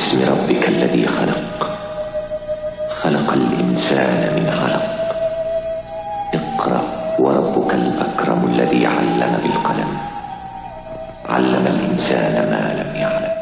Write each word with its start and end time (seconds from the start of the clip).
باسم 0.00 0.32
ربك 0.32 0.68
الذي 0.68 1.06
خلق. 1.06 1.78
خلق 3.02 3.32
الإنسان 3.32 4.34
من 4.34 4.48
علق. 4.48 4.86
اقرأ 6.34 6.84
وربك 7.18 7.74
الأكرم 7.74 8.46
الذي 8.46 8.86
علم 8.86 9.36
بالقلم. 9.42 9.98
علم 11.28 11.66
الإنسان 11.66 12.32
ما 12.32 12.82
لم 12.82 12.96
يعلم. 12.96 13.34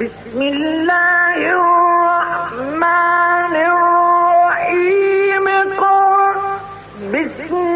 بسم 0.00 0.42
الله 0.42 1.36
الرحمن 1.58 3.56
الرحيم. 3.56 5.46
قل 5.82 6.38
بسم 7.14 7.75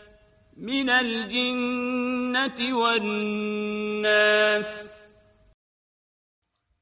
من 0.57 0.89
الجنة 0.89 2.73
والناس. 2.73 4.31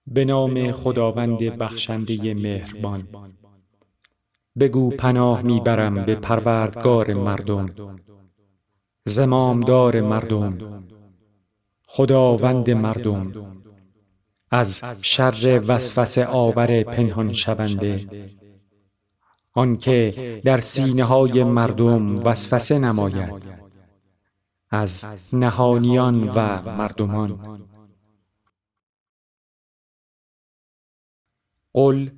به 0.07 0.25
نام 0.25 0.71
خداوند 0.71 1.37
بخشنده 1.37 2.33
مهربان. 2.33 3.07
بگو 4.59 4.89
پناه 4.89 5.41
می‌برم 5.41 6.05
به 6.05 6.15
پروردگار 6.15 7.13
مردم. 7.13 7.75
زمامدار 9.05 10.01
مردم. 10.01 10.83
خداوند 11.85 12.69
مردم. 12.69 13.33
از 14.51 14.83
شر 15.01 15.63
وسوسه 15.67 16.25
آور 16.25 16.83
پنهان 16.83 17.33
شونده. 17.33 18.05
آنکه 19.53 20.41
در 20.45 20.59
سینه 20.59 21.03
های 21.03 21.43
مردم 21.43 22.15
وسوسه 22.15 22.79
نماید. 22.79 23.43
از 24.69 25.07
نهانیان 25.35 26.29
و 26.29 26.61
مردمان. 26.71 27.59
قل 31.73 32.09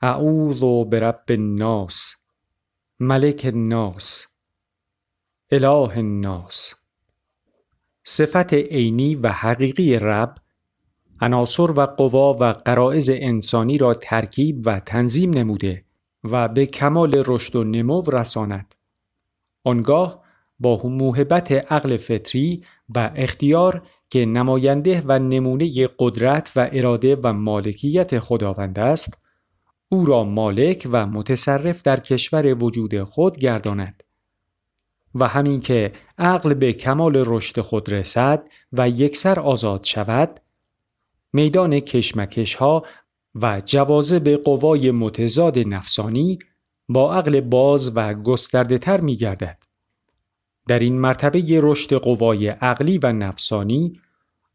اعوذ 0.00 0.84
برب 0.90 1.24
الناس 1.28 2.14
ملک 3.00 3.42
الناس 3.44 4.26
اله 5.50 5.98
الناس. 5.98 6.74
صفت 8.04 8.54
عینی 8.54 9.14
و 9.14 9.32
حقیقی 9.32 9.98
رب 9.98 10.34
عناصر 11.20 11.70
و 11.70 11.86
قوا 11.86 12.32
و 12.32 12.44
قرائز 12.44 13.10
انسانی 13.10 13.78
را 13.78 13.94
ترکیب 13.94 14.62
و 14.64 14.80
تنظیم 14.80 15.30
نموده. 15.30 15.87
و 16.24 16.48
به 16.48 16.66
کمال 16.66 17.22
رشد 17.26 17.56
و 17.56 17.64
نمو 17.64 18.02
رساند. 18.10 18.74
آنگاه 19.64 20.24
با 20.60 20.80
موهبت 20.84 21.52
عقل 21.52 21.96
فطری 21.96 22.64
و 22.94 23.10
اختیار 23.16 23.82
که 24.10 24.26
نماینده 24.26 25.02
و 25.06 25.18
نمونه 25.18 25.88
قدرت 25.98 26.52
و 26.56 26.68
اراده 26.72 27.16
و 27.16 27.32
مالکیت 27.32 28.18
خداوند 28.18 28.78
است 28.78 29.24
او 29.88 30.06
را 30.06 30.24
مالک 30.24 30.88
و 30.92 31.06
متصرف 31.06 31.82
در 31.82 32.00
کشور 32.00 32.64
وجود 32.64 33.02
خود 33.02 33.38
گرداند. 33.38 34.02
و 35.14 35.28
همین 35.28 35.60
که 35.60 35.92
عقل 36.18 36.54
به 36.54 36.72
کمال 36.72 37.22
رشد 37.26 37.60
خود 37.60 37.92
رسد 37.92 38.48
و 38.72 38.88
یکسر 38.88 39.40
آزاد 39.40 39.84
شود 39.84 40.40
میدان 41.32 41.80
کشمکش 41.80 42.54
ها 42.54 42.84
و 43.34 43.62
جوازب 43.64 44.28
قوای 44.28 44.90
متضاد 44.90 45.58
نفسانی 45.58 46.38
با 46.88 47.14
عقل 47.14 47.40
باز 47.40 47.96
و 47.96 48.14
گسترده 48.14 48.78
تر 48.78 49.00
می 49.00 49.16
گردد. 49.16 49.58
در 50.68 50.78
این 50.78 51.00
مرتبه 51.00 51.44
رشد 51.48 51.94
قوای 51.94 52.48
عقلی 52.48 52.98
و 52.98 53.12
نفسانی 53.12 54.00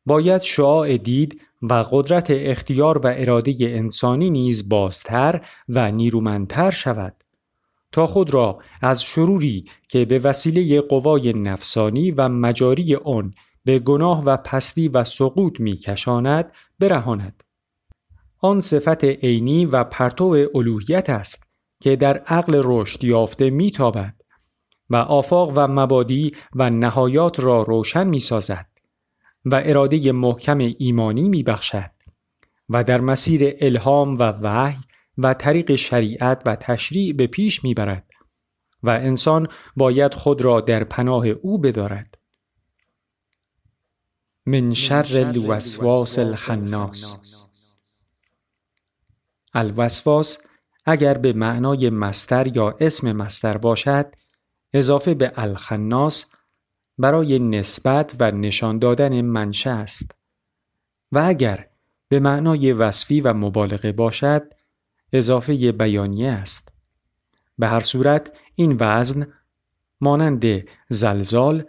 باید 0.06 0.42
شعاع 0.42 0.98
دید 0.98 1.42
و 1.62 1.74
قدرت 1.92 2.28
اختیار 2.30 2.98
و 2.98 3.14
اراده 3.16 3.56
انسانی 3.60 4.30
نیز 4.30 4.70
بازتر 4.70 5.46
و 5.70 5.92
نیرومندتر 5.92 6.72
شود 6.72 7.16
تا 7.92 8.06
خود 8.06 8.34
را 8.34 8.60
از 8.82 9.04
شروری 9.04 9.66
که 9.88 10.06
به 10.06 10.20
وسیله 10.20 10.82
قوای 10.82 11.34
نفسانی 11.34 12.12
و 12.12 12.30
مجاری 12.30 12.96
آن 12.96 13.34
به 13.66 13.80
گناه 13.80 14.24
و 14.24 14.38
پستی 14.38 14.88
و 14.88 15.04
سقوط 15.04 15.60
می 15.60 15.78
کشاند 15.78 16.52
برهاند. 16.80 17.44
آن 18.46 18.60
صفت 18.60 19.04
عینی 19.04 19.66
و 19.66 19.84
پرتو 19.84 20.48
الوهیت 20.56 21.10
است 21.10 21.48
که 21.80 21.96
در 21.96 22.18
عقل 22.18 22.62
رشد 22.64 23.04
یافته 23.04 23.50
میتابد 23.50 24.14
و 24.90 24.96
آفاق 24.96 25.54
و 25.56 25.68
مبادی 25.68 26.32
و 26.56 26.70
نهایات 26.70 27.40
را 27.40 27.62
روشن 27.62 28.08
می 28.08 28.20
سازد 28.20 28.68
و 29.46 29.62
اراده 29.66 30.12
محکم 30.12 30.58
ایمانی 30.58 31.30
می 31.30 31.44
بخشد 31.44 31.92
و 32.70 32.84
در 32.84 33.02
مسیر 33.02 33.56
الهام 33.62 34.14
و 34.20 34.24
وحی 34.24 34.80
و 35.18 35.34
طریق 35.34 35.76
شریعت 35.76 36.42
و 36.46 36.56
تشریع 36.56 37.14
به 37.14 37.28
پیش 37.28 37.64
می 37.64 37.74
برد 37.74 38.08
و 38.84 38.90
انسان 38.90 39.48
باید 39.76 40.14
خود 40.14 40.42
را 40.42 40.62
در 40.62 40.84
پناه 40.84 41.28
او 41.28 41.58
بدارد. 41.58 42.18
من 44.46 44.74
شر 44.74 45.26
الوسواس 45.28 46.20
الخناس 46.20 47.18
الوسواس 49.54 50.38
اگر 50.86 51.18
به 51.18 51.34
معنای 51.34 51.90
مستر 51.90 52.58
یا 52.58 52.78
اسم 52.80 53.12
مستر 53.12 53.58
باشد 53.58 54.16
اضافه 54.74 55.14
به 55.14 55.32
الخناس 55.36 56.32
برای 56.98 57.40
نسبت 57.40 58.16
و 58.20 58.32
نشان 58.32 58.80
دادن 58.80 59.22
منشه 59.22 59.70
است. 59.70 60.16
و 61.12 61.24
اگر 61.26 61.68
به 62.08 62.20
معنای 62.20 62.74
وصفی 62.74 63.22
و 63.22 63.34
مبالغه 63.34 63.92
باشد 63.92 64.54
اضافه 65.14 65.72
بیانیه 65.72 66.32
است. 66.32 66.74
به 67.58 67.68
هر 67.68 67.80
صورت 67.80 68.38
این 68.56 68.78
وزن 68.80 69.28
مانند 70.02 70.46
زلزال 70.90 71.64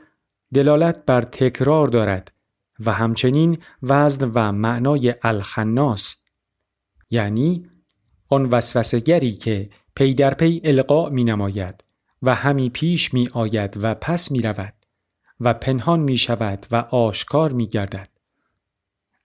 دلالت 0.55 1.05
بر 1.07 1.23
تکرار 1.23 1.87
دارد 1.87 2.33
و 2.81 2.93
همچنین 2.93 3.59
وزن 3.83 4.31
و 4.35 4.53
معنای 4.53 5.15
الخناس 5.23 6.25
یعنی 7.11 7.69
آن 8.35 8.45
وسوسگری 8.45 9.33
که 9.33 9.71
پی 9.97 10.15
در 10.15 10.35
پی 10.35 10.61
القا 10.65 11.09
می 11.09 11.25
نماید 11.25 11.85
و 12.23 12.35
همی 12.35 12.71
پیش 12.71 13.15
می 13.15 13.29
آید 13.33 13.77
و 13.83 13.95
پس 13.95 14.31
می 14.31 14.43
رود 14.43 14.75
و 15.41 15.55
پنهان 15.55 16.01
می 16.01 16.17
شود 16.17 16.67
و 16.71 16.77
آشکار 16.77 17.53
می 17.53 17.67
گردد. 17.67 18.09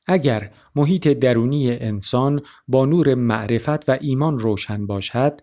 اگر 0.08 0.52
محیط 0.76 1.08
درونی 1.08 1.72
انسان 1.72 2.42
با 2.68 2.86
نور 2.86 3.16
معرفت 3.16 3.90
و 3.90 3.98
ایمان 4.02 4.40
روشن 4.40 4.88
باشد 4.88 5.42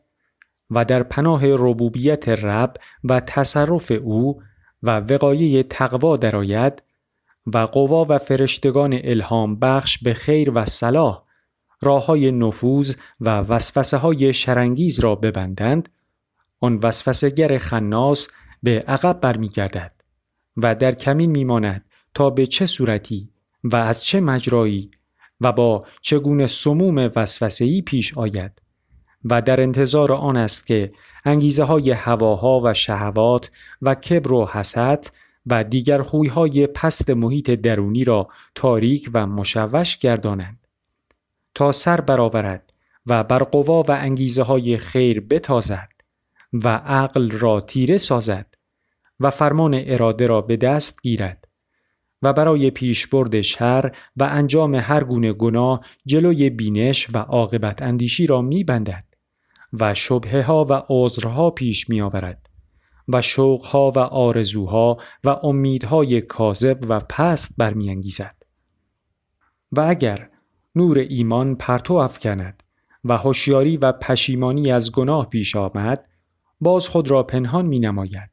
و 0.71 0.85
در 0.85 1.03
پناه 1.03 1.41
ربوبیت 1.45 2.29
رب 2.29 2.77
و 3.05 3.21
تصرف 3.21 3.93
او 4.03 4.37
و 4.83 5.01
وقایه 5.01 5.63
تقوا 5.63 6.17
درآید 6.17 6.83
و 7.47 7.59
قوا 7.59 8.07
و 8.09 8.19
فرشتگان 8.19 9.01
الهام 9.05 9.59
بخش 9.59 9.99
به 9.99 10.15
خیر 10.15 10.51
و 10.55 10.65
صلاح 10.65 11.26
راه 11.83 12.07
های 12.07 12.33
نفوذ 12.33 12.95
و 13.21 13.39
وسوسه 13.39 13.97
های 13.97 14.33
شرنگیز 14.33 15.01
را 15.01 15.15
ببندند 15.15 15.89
آن 16.61 16.81
وسوسگر 16.83 17.59
خناس 17.59 18.29
به 18.63 18.81
عقب 18.81 19.21
برمیگردد 19.21 19.93
و 20.57 20.75
در 20.75 20.95
کمین 20.95 21.31
میماند 21.31 21.85
تا 22.15 22.31
به 22.31 22.47
چه 22.47 22.67
صورتی 22.67 23.31
و 23.65 23.77
از 23.77 24.05
چه 24.05 24.21
مجرایی 24.21 24.91
و 25.41 25.53
با 25.53 25.87
چگونه 26.01 26.47
سموم 26.47 27.11
وسوسه‌ای 27.17 27.83
پیش 27.83 28.19
آید 28.19 28.63
و 29.25 29.43
در 29.43 29.61
انتظار 29.61 30.13
آن 30.13 30.37
است 30.37 30.67
که 30.67 30.93
انگیزه 31.25 31.65
های 31.65 31.91
هواها 31.91 32.61
و 32.65 32.75
شهوات 32.75 33.51
و 33.83 33.95
کبر 33.95 34.33
و 34.33 34.47
حسد 34.47 35.07
و 35.47 35.65
دیگر 35.65 36.03
خویهای 36.03 36.67
پست 36.67 37.11
محیط 37.11 37.51
درونی 37.51 38.05
را 38.05 38.29
تاریک 38.55 39.11
و 39.15 39.27
مشوش 39.27 39.99
گردانند. 39.99 40.66
تا 41.57 41.73
سر 41.73 42.01
برآورد 42.01 42.73
و 43.07 43.25
بر 43.25 43.39
قوا 43.39 43.83
و 43.83 43.91
انگیزه 43.91 44.43
های 44.43 44.77
خیر 44.77 45.21
بتازد 45.21 45.89
و 46.53 46.69
عقل 46.69 47.31
را 47.31 47.61
تیره 47.61 47.99
سازد 47.99 48.55
و 49.21 49.31
فرمان 49.31 49.83
اراده 49.87 50.27
را 50.27 50.41
به 50.41 50.57
دست 50.57 51.03
گیرد 51.03 51.49
و 52.23 52.33
برای 52.33 52.71
پیشبرد 52.71 53.41
شر 53.41 53.93
و 54.17 54.25
انجام 54.25 54.75
هر 54.75 55.05
گونه 55.05 55.33
گناه 55.33 55.81
جلوی 56.07 56.51
بینش 56.51 57.09
و 57.15 57.19
عاقبت 57.19 57.83
اندیشی 57.83 58.27
را 58.27 58.43
میبندد 58.43 59.05
و 59.73 59.95
شبهه 59.95 60.43
ها 60.43 60.65
و 60.65 60.83
عذرها 60.89 61.51
پیش 61.51 61.91
می 61.91 62.01
آورد 62.01 62.51
و 63.09 63.23
شوقها 63.23 63.91
و 63.91 63.99
آرزوها 63.99 64.99
و 65.25 65.29
امیدهای 65.43 66.21
کاذب 66.21 66.79
و 66.89 66.99
پست 66.99 67.55
برمیانگیزد. 67.59 68.37
و 69.73 69.81
اگر 69.81 70.29
نور 70.77 70.99
ایمان 70.99 71.55
پرتو 71.55 71.95
افکند 71.95 72.63
و 73.05 73.17
هوشیاری 73.17 73.77
و 73.77 73.93
پشیمانی 73.93 74.73
از 74.73 74.93
گناه 74.93 75.29
پیش 75.29 75.57
آمد 75.57 76.09
باز 76.61 76.89
خود 76.89 77.11
را 77.11 77.23
پنهان 77.23 77.67
می 77.67 77.79
نماید 77.79 78.31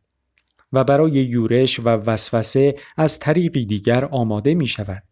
و 0.74 0.84
برای 0.84 1.12
یورش 1.12 1.80
و 1.80 1.84
وسوسه 1.84 2.75
از 2.98 3.19
طریقی 3.19 3.66
دیگر 3.66 4.06
آماده 4.06 4.54
می 4.54 4.68
شود. 4.68 5.04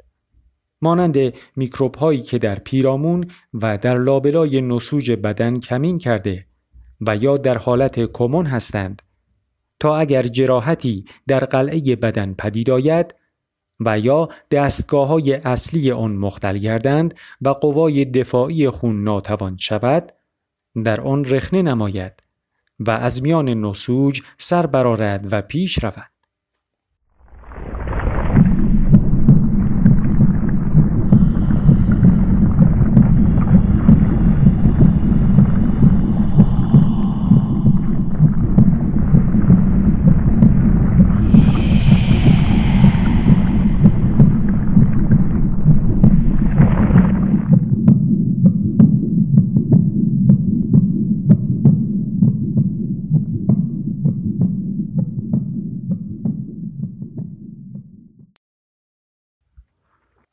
مانند 0.82 1.34
میکروب 1.56 1.96
هایی 1.96 2.22
که 2.22 2.38
در 2.38 2.56
پیرامون 2.56 3.32
و 3.54 3.78
در 3.78 3.98
لابلای 3.98 4.62
نسوج 4.62 5.12
بدن 5.12 5.60
کمین 5.60 5.98
کرده 5.98 6.46
و 7.02 7.16
یا 7.16 7.38
در 7.38 7.58
حالت 7.58 8.12
کمون 8.12 8.46
هستند 8.46 9.02
تا 9.80 9.98
اگر 9.98 10.24
جراحتی 10.24 11.06
در 11.28 11.46
قلعه 11.46 11.96
بدن 11.96 12.34
پدید 12.34 12.70
آید 12.70 13.16
و 13.86 14.00
یا 14.00 14.30
دستگاه 14.52 15.08
های 15.08 15.34
اصلی 15.34 15.92
آن 15.92 16.12
مختل 16.12 16.58
گردند 16.58 17.14
و 17.42 17.50
قوای 17.50 18.06
دفاعی 18.06 18.70
خون 18.70 19.04
ناتوان 19.04 19.58
شود 19.58 20.12
در 20.84 21.02
آن 21.02 21.26
رخنه 21.26 21.62
نماید 21.62 22.14
و 22.80 22.92
از 22.92 23.24
میان 23.24 23.50
نسوج 23.50 24.22
سر 24.38 24.66
برارد 24.66 25.28
و 25.32 25.42
پیش 25.42 25.84
رود. 25.84 26.12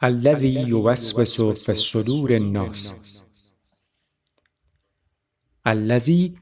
الذي 0.03 0.69
يوسوس 0.69 1.43
في 1.43 1.73
الصدور 1.73 2.35
الناس 2.35 2.95
الذي 5.67 6.35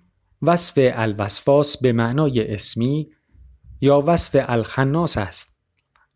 وصف 0.42 0.74
الوسواس 0.78 1.76
به 1.76 1.92
معنای 1.92 2.54
اسمی 2.54 3.12
یا 3.80 4.04
وصف 4.06 4.44
الخناس 4.48 5.18
است 5.18 5.56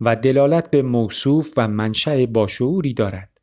و 0.00 0.16
دلالت 0.16 0.70
به 0.70 0.82
موصوف 0.82 1.52
و 1.56 1.68
منشأ 1.68 2.26
باشعوری 2.26 2.94
دارد. 2.94 3.40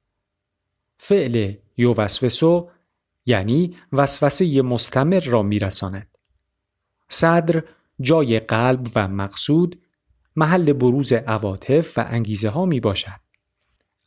فعل 0.97 1.53
یوسوسو 1.77 2.69
یعنی 3.25 3.75
وسوسه 3.91 4.61
مستمر 4.61 5.19
را 5.19 5.43
میرساند. 5.43 6.17
صدر 7.09 7.63
جای 8.01 8.39
قلب 8.39 8.87
و 8.95 9.07
مقصود 9.07 9.81
محل 10.35 10.73
بروز 10.73 11.13
عواطف 11.13 11.97
و 11.97 12.05
انگیزه 12.07 12.49
ها 12.49 12.65
می 12.65 12.79
باشد. 12.79 13.26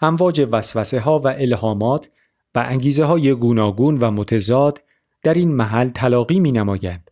امواج 0.00 0.48
وسوسه 0.52 1.00
ها 1.00 1.18
و 1.18 1.28
الهامات 1.28 2.08
و 2.54 2.64
انگیزه 2.68 3.04
های 3.04 3.34
گوناگون 3.34 3.96
و 3.96 4.10
متضاد 4.10 4.82
در 5.22 5.34
این 5.34 5.54
محل 5.54 5.88
تلاقی 5.88 6.40
می 6.40 6.52
نمایند 6.52 7.10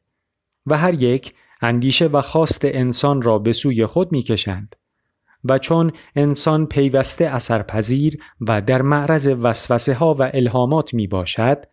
و 0.66 0.78
هر 0.78 0.94
یک 0.94 1.34
اندیشه 1.62 2.06
و 2.06 2.20
خواست 2.20 2.60
انسان 2.64 3.22
را 3.22 3.38
به 3.38 3.52
سوی 3.52 3.86
خود 3.86 4.12
می 4.12 4.22
کشند. 4.22 4.76
و 5.44 5.58
چون 5.58 5.92
انسان 6.16 6.66
پیوسته 6.66 7.24
اثرپذیر 7.24 8.16
و 8.40 8.60
در 8.60 8.82
معرض 8.82 9.28
وسوسه 9.42 9.94
ها 9.94 10.14
و 10.14 10.30
الهامات 10.34 10.94
می 10.94 11.06
باشد، 11.06 11.64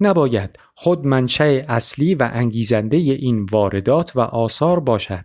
نباید 0.00 0.58
خود 0.74 1.06
منشأ 1.06 1.62
اصلی 1.68 2.14
و 2.14 2.30
انگیزنده 2.32 2.96
این 2.96 3.46
واردات 3.52 4.16
و 4.16 4.20
آثار 4.20 4.80
باشد. 4.80 5.24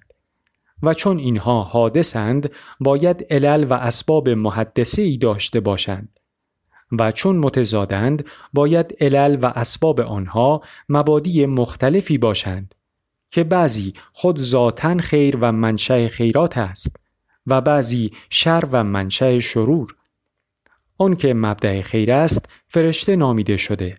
و 0.84 0.94
چون 0.94 1.18
اینها 1.20 1.64
حادثند 1.64 2.52
باید 2.80 3.26
علل 3.30 3.66
و 3.70 3.74
اسباب 3.74 4.30
محدثه 4.30 5.02
ای 5.02 5.18
داشته 5.18 5.60
باشند. 5.60 6.20
و 7.00 7.12
چون 7.12 7.38
متضادند 7.38 8.26
باید 8.54 8.96
علل 9.00 9.38
و 9.42 9.46
اسباب 9.46 10.02
آنها 10.02 10.62
مبادی 10.90 11.46
مختلفی 11.46 12.18
باشند 12.18 12.76
که 13.32 13.44
بعضی 13.44 13.94
خود 14.14 14.40
ذاتا 14.40 14.98
خیر 14.98 15.38
و 15.42 15.52
منشأ 15.52 16.08
خیرات 16.08 16.58
است 16.58 17.00
و 17.48 17.62
بعضی 17.62 18.12
شر 18.30 18.64
و 18.72 18.84
منشأ 18.84 19.40
شرور. 19.40 19.96
آن 20.98 21.16
که 21.16 21.34
مبدع 21.34 21.82
خیر 21.82 22.12
است 22.12 22.50
فرشته 22.68 23.16
نامیده 23.16 23.58
شده 23.58 23.98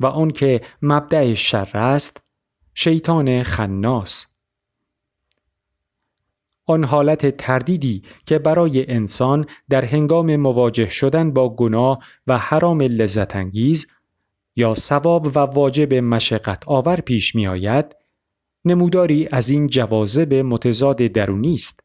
و 0.00 0.06
آن 0.06 0.30
که 0.30 0.60
مبدع 0.82 1.34
شر 1.34 1.68
است 1.74 2.22
شیطان 2.74 3.42
خناس. 3.42 4.29
آن 6.70 6.84
حالت 6.84 7.36
تردیدی 7.36 8.02
که 8.26 8.38
برای 8.38 8.90
انسان 8.90 9.46
در 9.68 9.84
هنگام 9.84 10.36
مواجه 10.36 10.88
شدن 10.88 11.30
با 11.30 11.48
گناه 11.48 11.98
و 12.26 12.38
حرام 12.38 12.80
لذت 12.80 13.36
انگیز 13.36 13.86
یا 14.56 14.74
ثواب 14.74 15.26
و 15.26 15.38
واجب 15.38 15.94
مشقت 15.94 16.62
آور 16.66 16.96
پیش 17.00 17.34
می 17.34 17.46
آید، 17.46 17.96
نموداری 18.64 19.28
از 19.32 19.50
این 19.50 19.66
جوازب 19.66 20.34
متضاد 20.34 20.96
درونی 20.96 21.54
است. 21.54 21.84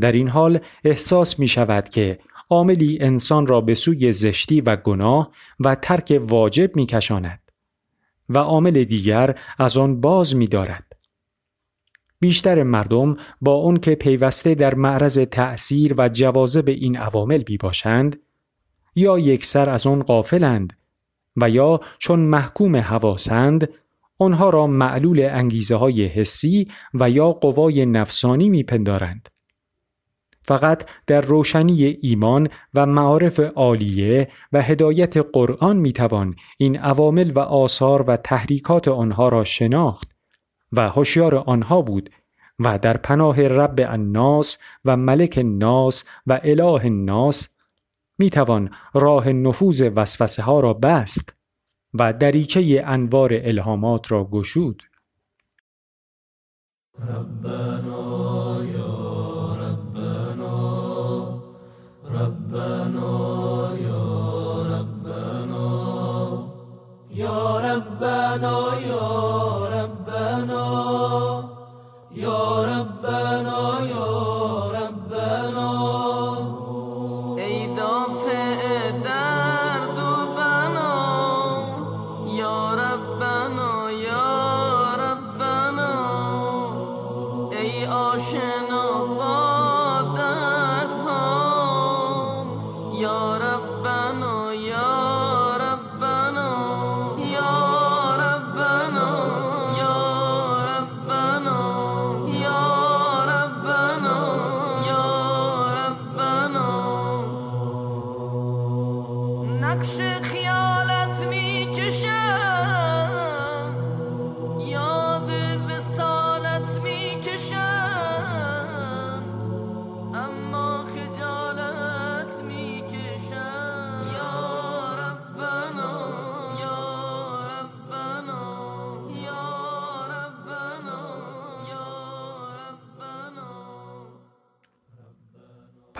در 0.00 0.12
این 0.12 0.28
حال 0.28 0.58
احساس 0.84 1.38
می 1.38 1.48
شود 1.48 1.88
که 1.88 2.18
عاملی 2.50 2.98
انسان 3.00 3.46
را 3.46 3.60
به 3.60 3.74
سوی 3.74 4.12
زشتی 4.12 4.60
و 4.60 4.76
گناه 4.76 5.30
و 5.60 5.74
ترک 5.74 6.20
واجب 6.22 6.76
می 6.76 6.86
کشاند 6.86 7.40
و 8.28 8.38
عامل 8.38 8.84
دیگر 8.84 9.38
از 9.58 9.76
آن 9.76 10.00
باز 10.00 10.36
می 10.36 10.46
دارد. 10.46 10.85
بیشتر 12.20 12.62
مردم 12.62 13.16
با 13.40 13.52
اون 13.52 13.76
که 13.76 13.94
پیوسته 13.94 14.54
در 14.54 14.74
معرض 14.74 15.18
تأثیر 15.18 15.94
و 15.98 16.08
جوازب 16.08 16.68
این 16.68 16.98
عوامل 16.98 17.42
بی 17.42 17.56
باشند 17.56 18.16
یا 18.94 19.18
یکسر 19.18 19.70
از 19.70 19.86
آن 19.86 20.02
غافلند 20.02 20.72
و 21.36 21.50
یا 21.50 21.80
چون 21.98 22.20
محکوم 22.20 22.76
حواسند 22.76 23.68
آنها 24.18 24.50
را 24.50 24.66
معلول 24.66 25.28
انگیزه 25.30 25.76
های 25.76 26.04
حسی 26.04 26.68
و 26.94 27.10
یا 27.10 27.32
قوای 27.32 27.86
نفسانی 27.86 28.48
میپندارند. 28.48 29.28
فقط 30.42 30.90
در 31.06 31.20
روشنی 31.20 31.84
ایمان 31.84 32.48
و 32.74 32.86
معارف 32.86 33.40
عالیه 33.40 34.28
و 34.52 34.62
هدایت 34.62 35.16
قرآن 35.16 35.76
می‌توان 35.76 36.34
این 36.58 36.78
عوامل 36.78 37.32
و 37.34 37.38
آثار 37.38 38.02
و 38.02 38.16
تحریکات 38.16 38.88
آنها 38.88 39.28
را 39.28 39.44
شناخت 39.44 40.15
و 40.76 40.88
هوشیار 40.90 41.34
آنها 41.34 41.82
بود 41.82 42.10
و 42.58 42.78
در 42.78 42.96
پناه 42.96 43.48
رب 43.48 43.80
الناس 43.84 44.58
و 44.84 44.96
ملک 44.96 45.34
الناس 45.38 46.04
و 46.26 46.40
اله 46.44 46.84
الناس 46.84 47.56
می 48.18 48.30
توان 48.30 48.70
راه 48.94 49.28
نفوذ 49.28 49.82
وسوسه 49.94 50.42
ها 50.42 50.60
را 50.60 50.74
بست 50.74 51.36
و 51.94 52.12
دریچه 52.12 52.82
انوار 52.86 53.30
الهامات 53.32 54.12
را 54.12 54.24
گشود. 54.24 54.82
ربنا 56.98 58.64
یا 58.64 59.56
ربنا 59.60 61.42
ربنا 62.10 63.78
یا 63.78 64.66
ربنا 64.66 65.66
یا 67.10 67.60
ای 68.80 69.55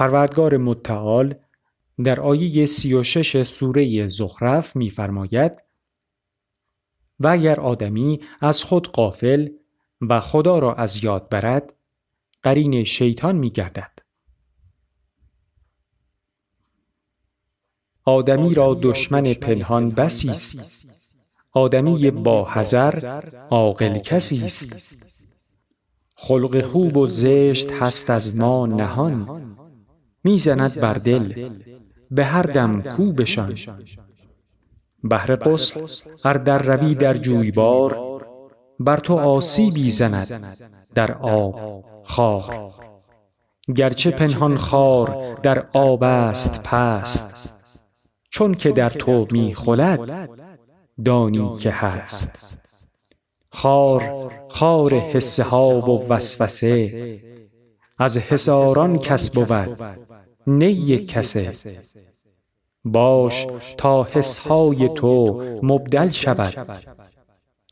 پروردگار 0.06 0.56
متعال 0.56 1.34
در 2.04 2.20
آیه 2.20 2.66
36 2.66 3.42
سوره 3.42 4.06
زخرف 4.06 4.76
می‌فرماید 4.76 5.52
و 7.20 7.26
اگر 7.28 7.60
آدمی 7.60 8.20
از 8.40 8.62
خود 8.62 8.88
قافل 8.88 9.48
و 10.00 10.20
خدا 10.20 10.58
را 10.58 10.74
از 10.74 11.04
یاد 11.04 11.28
برد 11.28 11.72
قرین 12.42 12.84
شیطان 12.84 13.36
می‌گردد. 13.36 13.92
آدمی 18.04 18.54
را 18.54 18.78
دشمن 18.82 19.34
پنهان 19.34 19.90
بسی 19.90 20.28
است. 20.28 21.16
آدمی 21.52 22.10
با 22.10 22.44
حذر 22.44 23.22
عاقل 23.50 23.98
کسی 23.98 24.44
است. 24.44 24.96
خلق 26.14 26.60
خوب 26.60 26.96
و 26.96 27.06
زشت 27.06 27.70
هست 27.72 28.10
از 28.10 28.36
ما 28.36 28.66
نهان. 28.66 29.65
می‌زند 30.26 30.80
بر 30.80 30.94
دل 30.94 31.50
به 32.10 32.24
هر 32.24 32.42
دم 32.42 32.82
کوبشان 32.82 33.54
بهر 35.04 35.36
غسل 35.36 35.86
هر 36.24 36.32
در 36.32 36.58
روی 36.58 36.94
در 36.94 37.14
جویبار 37.14 37.96
بر 38.80 38.96
تو 38.96 39.14
آسیبی 39.14 39.90
زند 39.90 40.44
در 40.94 41.12
آب 41.12 41.84
خار. 42.04 42.72
گرچه 43.76 44.10
پنهان 44.10 44.56
خار 44.56 45.38
در 45.42 45.66
آب 45.72 46.02
است 46.02 46.60
پست 46.62 47.56
چون 48.30 48.54
که 48.54 48.70
در 48.72 48.90
تو 48.90 49.26
می 49.30 49.54
خلد 49.54 50.28
دانی 51.04 51.56
که 51.60 51.70
هست. 51.70 52.58
خار 53.50 54.32
خار 54.48 54.94
حسه 54.94 55.42
ها 55.42 55.80
و 55.80 56.08
وسوسه 56.08 57.06
از 57.98 58.18
حساران 58.18 58.98
کس 58.98 59.30
بود 59.30 60.05
نه 60.46 60.70
یک 60.70 61.08
کسه. 61.08 61.52
باش 62.84 63.46
تا 63.78 64.02
حسهای 64.02 64.88
تو 64.88 65.42
مبدل 65.62 66.08
شود. 66.08 66.82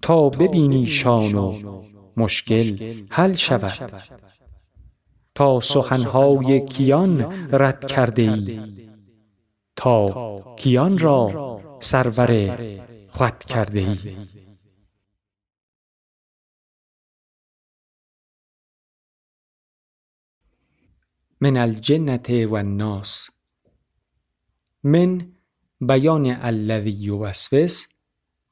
تا 0.02 0.28
ببینی 0.28 0.86
شان 0.86 1.34
و 1.34 1.82
مشکل 2.16 2.94
حل 3.10 3.32
شود. 3.32 3.90
تا 5.34 5.60
سخنهای 5.60 6.64
کیان 6.64 7.34
رد 7.52 7.84
کرده 7.84 8.22
ای 8.22 8.60
تا 9.76 10.54
کیان 10.56 10.98
را 10.98 11.60
سرور 11.80 12.56
خود 13.08 13.38
کرده 13.38 13.80
ای 13.80 13.98
من 21.44 21.56
الجنة 21.56 22.46
و 22.46 22.54
الناس 22.54 23.30
من 24.82 25.32
بیان 25.80 26.26
الذی 26.26 26.90
یوسوس 26.90 27.86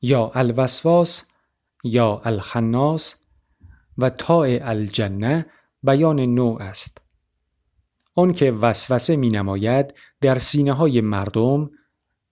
یا 0.02 0.32
الوسواس 0.34 1.22
یا 1.84 2.22
الخناس 2.24 3.14
و 3.98 4.10
تاء 4.10 4.58
الجنه 4.62 5.46
بیان 5.82 6.20
نوع 6.20 6.62
است. 6.62 6.98
آن 8.14 8.32
که 8.32 8.52
وسوسه 8.52 9.16
می 9.16 9.28
نماید 9.28 9.94
در 10.20 10.38
سینه 10.38 10.72
های 10.72 11.00
مردم 11.00 11.70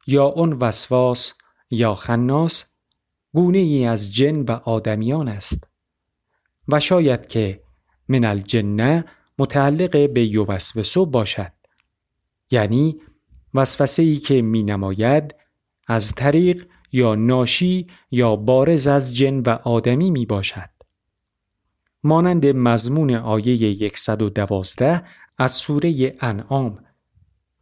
یا 0.07 0.29
آن 0.29 0.53
وسواس 0.53 1.33
یا 1.71 1.95
خناس 1.95 2.65
گونه 3.33 3.59
ای 3.59 3.85
از 3.85 4.15
جن 4.15 4.43
و 4.43 4.51
آدمیان 4.51 5.29
است. 5.29 5.69
و 6.69 6.81
شاید 6.81 7.27
که 7.27 7.63
من 8.09 8.25
الجنه 8.25 9.05
متعلق 9.41 10.13
به 10.13 10.25
یوسوسو 10.25 11.07
باشد 11.07 11.53
یعنی 12.51 12.99
وسوسه 13.55 14.03
ای 14.03 14.17
که 14.17 14.43
می 14.43 14.63
نماید 14.63 15.35
از 15.87 16.13
طریق 16.13 16.67
یا 16.93 17.15
ناشی 17.15 17.87
یا 18.11 18.37
بارز 18.37 18.87
از 18.87 19.17
جن 19.17 19.41
و 19.41 19.49
آدمی 19.49 20.11
می 20.11 20.27
باشد. 20.27 20.71
مانند 22.03 22.47
مضمون 22.47 23.15
آیه 23.15 23.89
112 23.89 25.03
از 25.39 25.53
سوره 25.53 26.17
انعام 26.21 26.79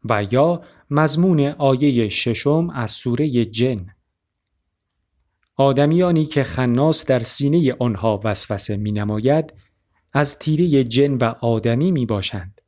و 0.05 0.27
یا 0.31 0.63
مضمون 0.91 1.41
آیه 1.41 2.09
ششم 2.09 2.71
از 2.71 2.91
سوره 2.91 3.45
جن 3.45 3.87
آدمیانی 5.57 6.27
که 6.27 6.43
خناس 6.43 7.07
در 7.07 7.23
سینه 7.23 7.75
آنها 7.79 8.21
وسوسه 8.25 8.77
می 8.77 8.93
نماید 8.93 9.55
از 10.13 10.39
تیره 10.39 10.85
جن 10.85 11.15
و 11.15 11.25
آدمی 11.25 11.93
می 11.93 12.07
باشند. 12.07 12.61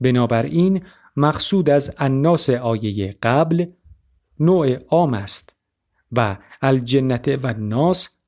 بنابراین 0.00 0.84
مقصود 1.16 1.70
از 1.70 1.94
الناس 1.98 2.50
آیه 2.50 3.14
قبل 3.22 3.66
نوع 4.40 4.74
عام 4.74 5.14
است 5.14 5.56
و 6.12 6.36
الجنت 6.62 7.38
و 7.42 7.52
ناس 7.52 8.20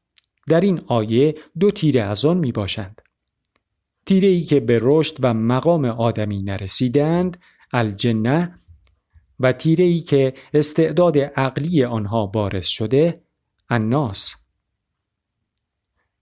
در 0.49 0.61
این 0.61 0.81
آیه 0.87 1.35
دو 1.61 1.71
تیره 1.71 2.03
از 2.03 2.25
آن 2.25 2.37
می 2.37 2.53
باشند. 2.53 3.03
تیره 4.07 4.29
ای 4.29 4.41
که 4.41 4.61
به 4.61 4.79
رشد 4.83 5.17
و 5.21 5.35
مقام 5.35 5.85
آدمی 5.85 6.43
نرسیدند 6.43 7.37
الجنه 7.73 8.55
و 9.41 9.53
تیره 9.53 9.85
ای 9.85 10.01
که 10.01 10.35
استعداد 10.55 11.19
عقلی 11.19 11.85
آنها 11.85 12.27
بارز 12.27 12.67
شده 12.67 13.23
الناس 13.69 14.46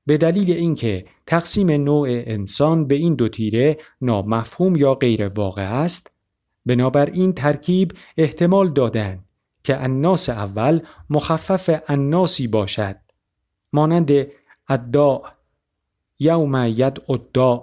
به 0.06 0.16
دلیل 0.16 0.50
اینکه 0.50 1.06
تقسیم 1.26 1.70
نوع 1.70 2.08
انسان 2.10 2.86
به 2.86 2.94
این 2.94 3.14
دو 3.14 3.28
تیره 3.28 3.78
نامفهوم 4.00 4.76
یا 4.76 4.94
غیر 4.94 5.28
واقع 5.28 5.62
است 5.62 6.16
بنابراین 6.66 7.32
ترکیب 7.32 7.92
احتمال 8.16 8.72
دادند 8.72 9.24
که 9.64 9.82
الناس 9.82 10.28
اول 10.28 10.80
مخفف 11.10 11.80
الناسی 11.88 12.46
باشد 12.46 12.96
مانند 13.72 14.10
ادعا 14.68 15.20
یوم 16.18 16.64
ید 16.76 17.02
ادعا 17.08 17.62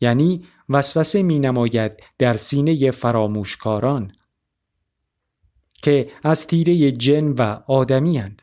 یعنی 0.00 0.46
وسوسه 0.68 1.22
می 1.22 1.38
نماید 1.38 1.92
در 2.18 2.36
سینه 2.36 2.90
فراموشکاران 2.90 4.12
که 5.82 6.10
از 6.22 6.46
تیره 6.46 6.92
جن 6.92 7.28
و 7.28 7.62
آدمی 7.66 8.18
هند. 8.18 8.42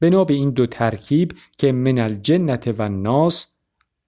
بنا 0.00 0.24
به 0.24 0.34
این 0.34 0.50
دو 0.50 0.66
ترکیب 0.66 1.32
که 1.58 1.72
من 1.72 1.98
الجنت 1.98 2.68
و 2.68 2.82
الناس 2.82 3.54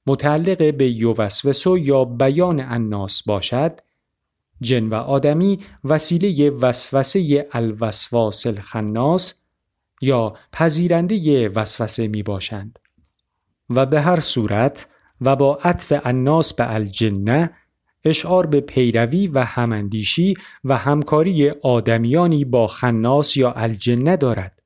متعلق 0.07 0.75
به 0.75 0.91
یوسوسو 0.91 1.79
یا 1.79 2.05
بیان 2.05 2.61
الناس 2.61 3.23
باشد 3.23 3.81
جن 4.61 4.89
و 4.89 4.95
آدمی 4.95 5.59
وسیله 5.85 6.51
وسوسه 6.51 7.49
الوسواس 7.53 8.47
الخناس 8.47 9.43
یا 10.01 10.35
پذیرنده 10.53 11.49
وسوسه 11.49 12.09
می 12.09 12.23
باشند 12.23 12.79
و 13.71 13.87
به 13.87 14.01
هر 14.01 14.21
صورت 14.21 14.87
و 15.21 15.37
با 15.37 15.59
عطف 15.65 16.01
الناس 16.05 16.55
به 16.55 16.75
الجنه 16.75 17.51
اشعار 18.05 18.47
به 18.47 18.61
پیروی 18.61 19.27
و 19.27 19.45
هماندیشی 19.45 20.35
و 20.65 20.77
همکاری 20.77 21.51
آدمیانی 21.51 22.45
با 22.45 22.67
خناس 22.67 23.37
یا 23.37 23.53
الجنه 23.53 24.17
دارد. 24.17 24.62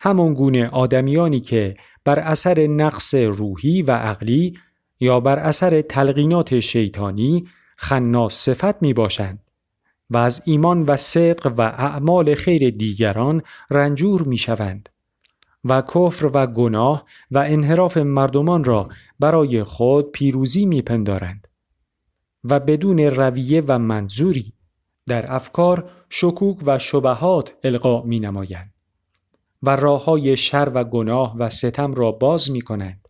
همان 0.00 0.34
گونه 0.34 0.68
آدمیانی 0.68 1.40
که 1.40 1.76
بر 2.04 2.18
اثر 2.18 2.66
نقص 2.66 3.14
روحی 3.14 3.82
و 3.82 3.90
عقلی 3.90 4.58
یا 5.00 5.20
بر 5.20 5.38
اثر 5.38 5.80
تلقینات 5.80 6.60
شیطانی 6.60 7.48
خناس 7.76 8.34
صفت 8.34 8.82
می 8.82 8.94
باشند 8.94 9.50
و 10.10 10.16
از 10.16 10.42
ایمان 10.44 10.82
و 10.82 10.96
صدق 10.96 11.52
و 11.58 11.62
اعمال 11.62 12.34
خیر 12.34 12.70
دیگران 12.70 13.42
رنجور 13.70 14.22
می 14.22 14.36
شوند 14.36 14.88
و 15.64 15.82
کفر 15.82 16.30
و 16.34 16.46
گناه 16.46 17.04
و 17.30 17.38
انحراف 17.38 17.96
مردمان 17.96 18.64
را 18.64 18.88
برای 19.20 19.62
خود 19.62 20.12
پیروزی 20.12 20.66
می 20.66 20.82
پندارند 20.82 21.48
و 22.44 22.60
بدون 22.60 23.00
رویه 23.00 23.62
و 23.68 23.78
منظوری 23.78 24.52
در 25.06 25.34
افکار 25.34 25.90
شکوک 26.08 26.58
و 26.66 26.78
شبهات 26.78 27.54
القا 27.64 28.02
می 28.02 28.20
نمایند 28.20 28.74
و 29.62 29.76
راه 29.76 30.04
های 30.04 30.36
شر 30.36 30.70
و 30.74 30.84
گناه 30.84 31.36
و 31.38 31.48
ستم 31.48 31.94
را 31.94 32.12
باز 32.12 32.50
می 32.50 32.60
کنند 32.60 33.08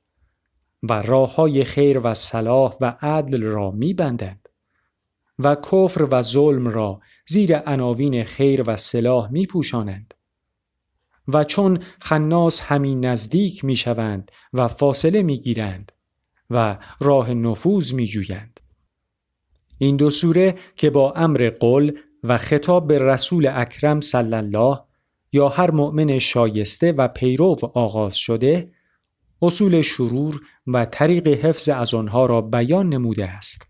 و 0.82 1.02
راه 1.02 1.34
های 1.34 1.64
خیر 1.64 1.98
و 1.98 2.14
صلاح 2.14 2.74
و 2.80 2.96
عدل 3.00 3.42
را 3.42 3.70
می 3.70 3.94
بندند 3.94 4.48
و 5.38 5.54
کفر 5.54 6.08
و 6.10 6.22
ظلم 6.22 6.68
را 6.68 7.00
زیر 7.28 7.56
عناوین 7.56 8.24
خیر 8.24 8.62
و 8.66 8.76
صلاح 8.76 9.30
می 9.32 9.46
پوشانند. 9.46 10.14
و 11.28 11.44
چون 11.44 11.78
خناس 12.00 12.60
همین 12.60 13.06
نزدیک 13.06 13.64
می 13.64 13.76
شوند 13.76 14.30
و 14.52 14.68
فاصله 14.68 15.22
می 15.22 15.38
گیرند 15.40 15.92
و 16.50 16.78
راه 17.00 17.34
نفوذ 17.34 17.92
می 17.92 18.06
جویند. 18.06 18.60
این 19.78 19.96
دو 19.96 20.10
سوره 20.10 20.54
که 20.76 20.90
با 20.90 21.12
امر 21.12 21.50
قل 21.60 21.92
و 22.24 22.38
خطاب 22.38 22.86
به 22.86 22.98
رسول 22.98 23.50
اکرم 23.54 24.00
صلی 24.00 24.34
الله 24.34 24.78
یا 25.32 25.48
هر 25.48 25.70
مؤمن 25.70 26.18
شایسته 26.18 26.92
و 26.92 27.08
پیرو 27.08 27.56
آغاز 27.74 28.16
شده 28.16 28.68
اصول 29.42 29.82
شرور 29.82 30.40
و 30.66 30.84
طریق 30.84 31.28
حفظ 31.28 31.68
از 31.68 31.94
آنها 31.94 32.26
را 32.26 32.40
بیان 32.40 32.88
نموده 32.88 33.28
است. 33.28 33.66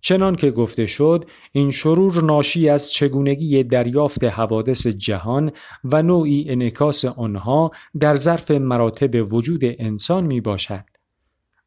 چنان 0.00 0.36
که 0.36 0.50
گفته 0.50 0.86
شد 0.86 1.24
این 1.52 1.70
شرور 1.70 2.24
ناشی 2.24 2.68
از 2.68 2.92
چگونگی 2.92 3.62
دریافت 3.62 4.24
حوادث 4.24 4.86
جهان 4.86 5.52
و 5.84 6.02
نوعی 6.02 6.46
انکاس 6.48 7.04
آنها 7.04 7.70
در 8.00 8.16
ظرف 8.16 8.50
مراتب 8.50 9.32
وجود 9.32 9.60
انسان 9.64 10.26
می 10.26 10.40
باشد. 10.40 10.84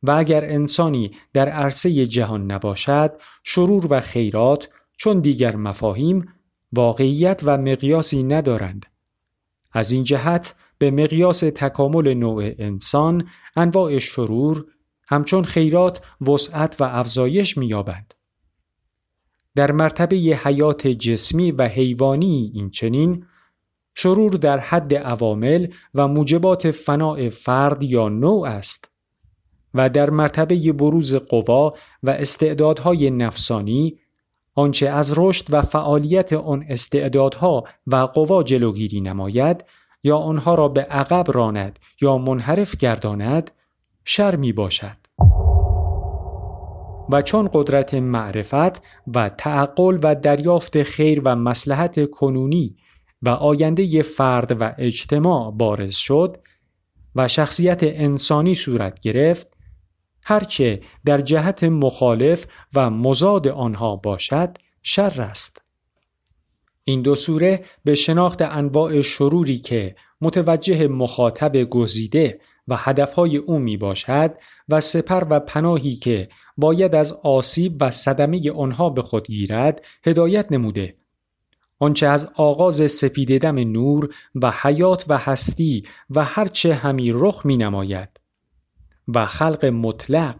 و 0.03 0.11
اگر 0.11 0.45
انسانی 0.45 1.11
در 1.33 1.49
عرصه 1.49 2.05
جهان 2.05 2.51
نباشد 2.51 3.11
شرور 3.43 3.87
و 3.89 3.99
خیرات 3.99 4.69
چون 4.97 5.19
دیگر 5.19 5.55
مفاهیم 5.55 6.25
واقعیت 6.73 7.41
و 7.45 7.57
مقیاسی 7.57 8.23
ندارند 8.23 8.85
از 9.73 9.91
این 9.91 10.03
جهت 10.03 10.55
به 10.77 10.91
مقیاس 10.91 11.39
تکامل 11.39 12.13
نوع 12.13 12.51
انسان 12.57 13.27
انواع 13.55 13.99
شرور 13.99 14.65
همچون 15.07 15.43
خیرات 15.43 16.01
وسعت 16.21 16.81
و 16.81 16.83
افزایش 16.83 17.57
می‌یابند. 17.57 18.13
در 19.55 19.71
مرتبه 19.71 20.15
حیات 20.15 20.87
جسمی 20.87 21.51
و 21.51 21.67
حیوانی 21.67 22.51
این 22.53 22.69
چنین 22.69 23.25
شرور 23.95 24.31
در 24.31 24.59
حد 24.59 24.95
عوامل 24.95 25.67
و 25.93 26.07
موجبات 26.07 26.71
فناع 26.71 27.29
فرد 27.29 27.83
یا 27.83 28.09
نوع 28.09 28.47
است 28.47 28.91
و 29.73 29.89
در 29.89 30.09
مرتبه 30.09 30.73
بروز 30.73 31.15
قوا 31.15 31.73
و 32.03 32.09
استعدادهای 32.09 33.11
نفسانی 33.11 33.99
آنچه 34.55 34.89
از 34.89 35.13
رشد 35.17 35.45
و 35.49 35.61
فعالیت 35.61 36.33
آن 36.33 36.65
استعدادها 36.69 37.63
و 37.87 37.95
قوا 37.95 38.43
جلوگیری 38.43 39.01
نماید 39.01 39.65
یا 40.03 40.17
آنها 40.17 40.55
را 40.55 40.67
به 40.67 40.81
عقب 40.81 41.25
راند 41.31 41.79
یا 42.01 42.17
منحرف 42.17 42.77
گرداند 42.77 43.51
شر 44.05 44.35
می 44.35 44.53
باشد. 44.53 44.97
و 47.11 47.21
چون 47.21 47.49
قدرت 47.53 47.93
معرفت 47.93 48.83
و 49.15 49.29
تعقل 49.29 49.99
و 50.03 50.15
دریافت 50.15 50.83
خیر 50.83 51.21
و 51.25 51.35
مسلحت 51.35 52.09
کنونی 52.09 52.75
و 53.21 53.29
آینده 53.29 54.01
فرد 54.01 54.61
و 54.61 54.73
اجتماع 54.77 55.51
بارز 55.51 55.95
شد 55.95 56.37
و 57.15 57.27
شخصیت 57.27 57.79
انسانی 57.83 58.55
صورت 58.55 58.99
گرفت 58.99 59.52
هرچه 60.25 60.81
در 61.05 61.21
جهت 61.21 61.63
مخالف 61.63 62.45
و 62.75 62.89
مزاد 62.89 63.47
آنها 63.47 63.95
باشد 63.95 64.57
شر 64.83 65.21
است. 65.21 65.61
این 66.83 67.01
دو 67.01 67.15
سوره 67.15 67.65
به 67.83 67.95
شناخت 67.95 68.41
انواع 68.41 69.01
شروری 69.01 69.57
که 69.57 69.95
متوجه 70.21 70.87
مخاطب 70.87 71.63
گزیده 71.63 72.39
و 72.67 72.75
هدفهای 72.77 73.37
او 73.37 73.59
می 73.59 73.77
باشد 73.77 74.31
و 74.69 74.79
سپر 74.79 75.23
و 75.29 75.39
پناهی 75.39 75.95
که 75.95 76.29
باید 76.57 76.95
از 76.95 77.13
آسیب 77.13 77.77
و 77.79 77.91
صدمه 77.91 78.51
آنها 78.51 78.89
به 78.89 79.01
خود 79.01 79.27
گیرد 79.27 79.85
هدایت 80.05 80.51
نموده. 80.51 80.95
آنچه 81.79 82.07
از 82.07 82.29
آغاز 82.35 82.91
سپیددم 82.91 83.59
نور 83.59 84.15
و 84.35 84.53
حیات 84.61 85.05
و 85.07 85.17
هستی 85.17 85.83
و 86.09 86.23
هرچه 86.23 86.73
همی 86.73 87.11
رخ 87.13 87.45
می 87.45 87.57
نماید 87.57 88.22
و 89.07 89.25
خلق 89.25 89.65
مطلق. 89.65 90.35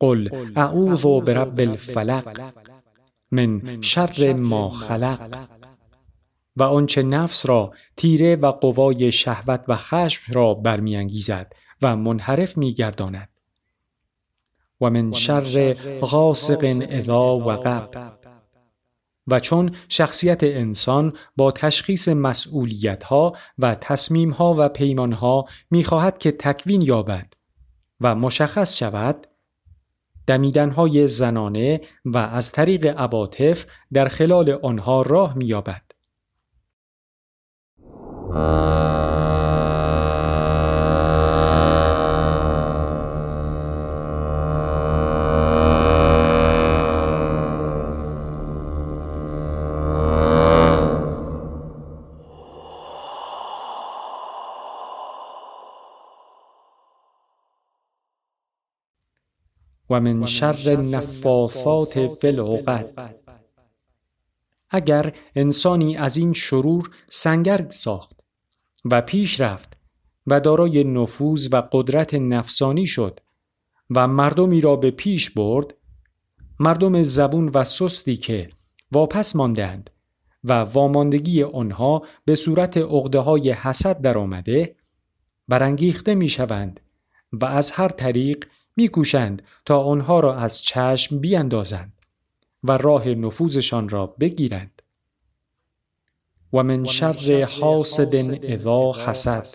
قل 0.00 0.50
اعوذ 0.56 1.20
برب 1.20 1.60
الفلق 1.60 2.52
من 3.30 3.82
شر 3.82 4.32
ما 4.32 4.70
خلق. 4.70 5.48
و 6.56 6.62
آنچه 6.62 7.02
نفس 7.02 7.46
را 7.46 7.72
تیره 7.96 8.36
و 8.36 8.46
قوای 8.46 9.12
شهوت 9.12 9.64
و 9.68 9.76
خشم 9.76 10.32
را 10.32 10.54
برمیانگیزد 10.54 11.52
و 11.82 11.96
منحرف 11.96 12.58
میگرداند. 12.58 13.28
و 14.80 14.90
من 14.90 15.12
شر 15.12 15.74
غاسق 16.00 16.64
اذا 16.88 17.38
وقب. 17.38 18.16
و 19.26 19.40
چون 19.40 19.76
شخصیت 19.88 20.42
انسان 20.42 21.12
با 21.36 21.52
تشخیص 21.52 22.08
مسئولیت 22.08 23.04
ها 23.04 23.36
و 23.58 23.74
تصمیم 23.74 24.30
ها 24.30 24.54
و 24.58 24.68
پیمان 24.68 25.12
ها 25.12 25.44
می‌خواهد 25.70 26.18
که 26.18 26.32
تکوین 26.32 26.82
یابد 26.82 27.35
و 28.00 28.14
مشخص 28.14 28.76
شود 28.76 29.26
دمیدن 30.26 30.70
های 30.70 31.06
زنانه 31.06 31.80
و 32.04 32.18
از 32.18 32.52
طریق 32.52 32.86
عواطف 32.86 33.66
در 33.92 34.08
خلال 34.08 34.50
آنها 34.50 35.02
راه 35.02 35.36
مییابد. 35.38 35.85
و 59.96 60.00
من 60.00 60.26
شر 60.26 60.76
نفاثات 60.76 62.08
فی 62.08 62.28
العقد. 62.28 63.14
اگر 64.70 65.12
انسانی 65.34 65.96
از 65.96 66.16
این 66.16 66.32
شرور 66.32 66.90
سنگر 67.06 67.66
ساخت 67.66 68.20
و 68.84 69.00
پیش 69.00 69.40
رفت 69.40 69.76
و 70.26 70.40
دارای 70.40 70.84
نفوذ 70.84 71.48
و 71.52 71.62
قدرت 71.72 72.14
نفسانی 72.14 72.86
شد 72.86 73.20
و 73.90 74.08
مردمی 74.08 74.60
را 74.60 74.76
به 74.76 74.90
پیش 74.90 75.30
برد 75.30 75.74
مردم 76.60 77.02
زبون 77.02 77.50
و 77.54 77.64
سستی 77.64 78.16
که 78.16 78.48
واپس 78.92 79.36
ماندند 79.36 79.90
و 80.44 80.52
واماندگی 80.52 81.42
آنها 81.42 82.02
به 82.24 82.34
صورت 82.34 82.76
عقده 82.76 83.18
های 83.18 83.50
حسد 83.50 84.00
در 84.00 84.18
آمده 84.18 84.76
برانگیخته 85.48 86.14
می 86.14 86.28
شوند 86.28 86.80
و 87.32 87.44
از 87.44 87.70
هر 87.70 87.88
طریق 87.88 88.44
میکوشند 88.76 89.42
تا 89.64 89.82
آنها 89.82 90.20
را 90.20 90.34
از 90.34 90.62
چشم 90.62 91.18
بیاندازند 91.18 91.92
و 92.62 92.72
راه 92.72 93.08
نفوذشان 93.08 93.88
را 93.88 94.06
بگیرند. 94.06 94.82
و 96.52 96.62
من 96.62 96.84
شر 96.84 97.48
حاسد 97.60 98.16
اذا 98.42 98.92
حسد. 98.92 99.46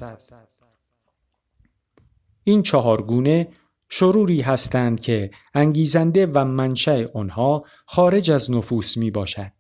این 2.44 2.62
چهارگونه 2.62 3.48
شروری 3.90 4.42
هستند 4.42 5.00
که 5.00 5.32
انگیزنده 5.54 6.26
و 6.26 6.46
منشأ 6.46 7.06
آنها 7.14 7.66
خارج 7.86 8.32
از 8.32 8.52
نفوس 8.52 8.98
می 8.98 9.12
باشد 9.12 9.52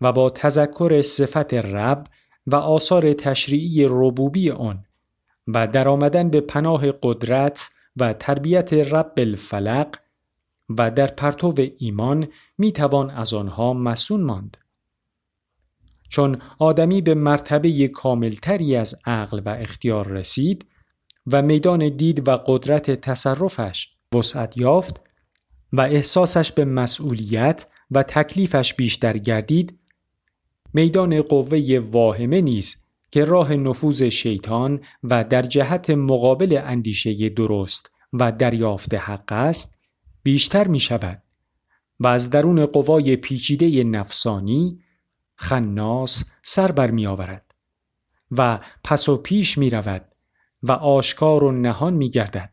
و 0.00 0.12
با 0.12 0.30
تذکر 0.30 1.02
صفت 1.02 1.54
رب 1.54 2.06
و 2.46 2.56
آثار 2.56 3.12
تشریعی 3.12 3.86
ربوبی 3.88 4.50
آن 4.50 4.84
و 5.46 5.66
در 5.66 5.88
آمدن 5.88 6.30
به 6.30 6.40
پناه 6.40 6.92
قدرت 7.02 7.70
و 8.00 8.12
تربیت 8.12 8.72
رب 8.72 9.12
الفلق 9.16 9.96
و 10.68 10.90
در 10.90 11.06
پرتو 11.06 11.54
ایمان 11.78 12.28
می 12.58 12.72
توان 12.72 13.10
از 13.10 13.34
آنها 13.34 13.72
مسون 13.72 14.20
ماند. 14.20 14.56
چون 16.08 16.38
آدمی 16.58 17.02
به 17.02 17.14
مرتبه 17.14 17.88
کاملتری 17.88 18.76
از 18.76 18.96
عقل 19.04 19.40
و 19.44 19.48
اختیار 19.48 20.08
رسید 20.08 20.66
و 21.32 21.42
میدان 21.42 21.96
دید 21.96 22.28
و 22.28 22.36
قدرت 22.46 22.90
تصرفش 22.90 23.88
وسعت 24.14 24.56
یافت 24.56 25.00
و 25.72 25.80
احساسش 25.80 26.52
به 26.52 26.64
مسئولیت 26.64 27.66
و 27.90 28.02
تکلیفش 28.02 28.74
بیشتر 28.74 29.18
گردید 29.18 29.78
میدان 30.74 31.22
قوه 31.22 31.78
واهمه 31.90 32.40
نیز 32.40 32.87
که 33.10 33.24
راه 33.24 33.52
نفوذ 33.52 34.02
شیطان 34.02 34.80
و 35.04 35.24
در 35.24 35.42
جهت 35.42 35.90
مقابل 35.90 36.60
اندیشه 36.64 37.28
درست 37.28 37.92
و 38.12 38.32
دریافت 38.32 38.94
حق 38.94 39.32
است 39.32 39.80
بیشتر 40.22 40.68
می 40.68 40.80
شود 40.80 41.22
و 42.00 42.06
از 42.06 42.30
درون 42.30 42.66
قوای 42.66 43.16
پیچیده 43.16 43.84
نفسانی 43.84 44.80
خناس 45.36 46.30
سر 46.42 46.72
بر 46.72 46.90
می 46.90 47.06
آورد 47.06 47.54
و 48.30 48.60
پس 48.84 49.08
و 49.08 49.16
پیش 49.16 49.58
می 49.58 49.70
رود 49.70 50.04
و 50.62 50.72
آشکار 50.72 51.44
و 51.44 51.52
نهان 51.52 51.94
می 51.94 52.10
گردد 52.10 52.52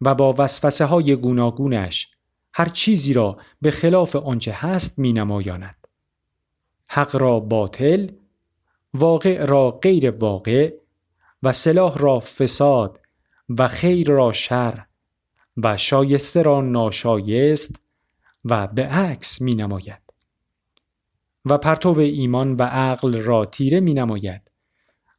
و 0.00 0.14
با 0.14 0.34
وسوسه 0.38 0.84
های 0.84 1.16
گوناگونش 1.16 2.08
هر 2.54 2.68
چیزی 2.68 3.12
را 3.12 3.38
به 3.62 3.70
خلاف 3.70 4.16
آنچه 4.16 4.52
هست 4.52 4.98
می 4.98 5.12
نمایاند. 5.12 5.86
حق 6.88 7.16
را 7.16 7.40
باطل، 7.40 8.08
واقع 8.94 9.44
را 9.44 9.70
غیر 9.70 10.10
واقع 10.10 10.74
و 11.42 11.52
سلاح 11.52 11.98
را 11.98 12.20
فساد 12.20 13.00
و 13.48 13.68
خیر 13.68 14.10
را 14.10 14.32
شر 14.32 14.84
و 15.56 15.76
شایسته 15.76 16.42
را 16.42 16.60
ناشایست 16.60 17.80
و 18.44 18.66
به 18.66 18.86
عکس 18.86 19.40
می 19.40 19.54
نماید. 19.54 20.02
و 21.44 21.58
پرتو 21.58 21.98
ایمان 21.98 22.52
و 22.52 22.62
عقل 22.62 23.22
را 23.22 23.44
تیره 23.44 23.80
می 23.80 23.94
نماید 23.94 24.50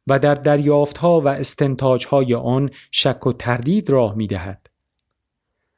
و 0.06 0.18
در 0.18 0.34
دریافت 0.34 0.98
ها 0.98 1.20
و 1.20 1.28
استنتاج 1.28 2.06
های 2.06 2.34
آن 2.34 2.70
شک 2.90 3.26
و 3.26 3.32
تردید 3.32 3.90
راه 3.90 4.14
می 4.14 4.26
دهد 4.26 4.70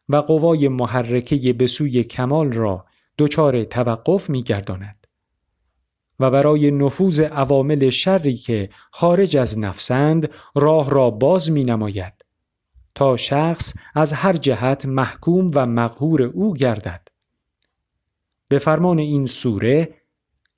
و 0.09 0.17
قوای 0.17 0.69
محرکه 0.69 1.53
به 1.53 1.67
سوی 1.67 2.05
کمال 2.05 2.53
را 2.53 2.87
دچار 3.19 3.65
توقف 3.65 4.31
می 4.31 4.43
گرداند 4.43 5.06
و 6.21 6.31
برای 6.31 6.71
نفوذ 6.71 7.21
عوامل 7.21 7.91
شری 7.91 8.35
که 8.35 8.71
خارج 8.91 9.37
از 9.37 9.59
نفسند 9.59 10.31
راه 10.55 10.91
را 10.91 11.11
باز 11.11 11.51
می 11.51 11.65
نماید 11.65 12.13
تا 12.95 13.17
شخص 13.17 13.75
از 13.95 14.13
هر 14.13 14.33
جهت 14.33 14.87
محکوم 14.87 15.51
و 15.55 15.67
مقهور 15.67 16.23
او 16.23 16.55
گردد. 16.55 17.09
به 18.49 18.59
فرمان 18.59 18.99
این 18.99 19.27
سوره 19.27 19.95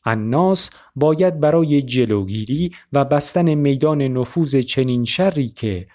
الناس 0.04 0.70
باید 0.96 1.40
برای 1.40 1.82
جلوگیری 1.82 2.72
و 2.92 3.04
بستن 3.04 3.54
میدان 3.54 4.02
نفوذ 4.02 4.56
چنین 4.56 5.04
شری 5.04 5.48
که 5.48 5.86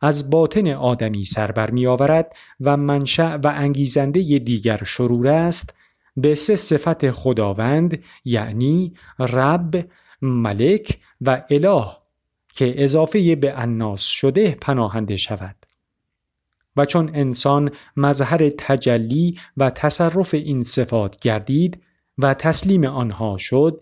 از 0.00 0.30
باطن 0.30 0.68
آدمی 0.68 1.24
سربر 1.24 1.70
می 1.70 1.86
آورد 1.86 2.32
و 2.60 2.76
منشأ 2.76 3.36
و 3.36 3.52
انگیزنده 3.54 4.20
دیگر 4.38 4.84
شرور 4.84 5.28
است 5.28 5.74
به 6.16 6.34
سه 6.34 6.56
صفت 6.56 7.10
خداوند 7.10 8.02
یعنی 8.24 8.94
رب، 9.18 9.88
ملک 10.22 10.98
و 11.20 11.42
اله 11.50 11.86
که 12.54 12.82
اضافه 12.82 13.36
به 13.36 13.60
الناس 13.60 14.02
شده 14.02 14.56
پناهنده 14.60 15.16
شود. 15.16 15.56
و 16.76 16.84
چون 16.84 17.10
انسان 17.14 17.70
مظهر 17.96 18.50
تجلی 18.58 19.38
و 19.56 19.70
تصرف 19.70 20.34
این 20.34 20.62
صفات 20.62 21.20
گردید 21.20 21.82
و 22.18 22.34
تسلیم 22.34 22.84
آنها 22.84 23.36
شد 23.38 23.80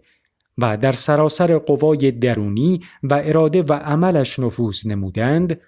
و 0.58 0.76
در 0.76 0.92
سراسر 0.92 1.58
قوای 1.58 2.10
درونی 2.10 2.78
و 3.02 3.22
اراده 3.24 3.62
و 3.62 3.72
عملش 3.72 4.38
نفوذ 4.38 4.86
نمودند 4.86 5.60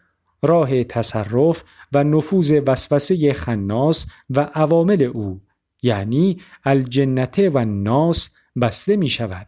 راه 0.43 0.85
تصرف 0.85 1.65
و 1.93 2.05
نفوذ 2.05 2.61
وسوسه 2.67 3.33
خناس 3.33 4.07
و 4.31 4.41
عوامل 4.41 5.03
او 5.03 5.41
یعنی 5.83 6.41
الجنته 6.65 7.51
و 7.51 7.65
ناس 7.65 8.35
بسته 8.61 8.97
می 8.97 9.09
شود. 9.09 9.47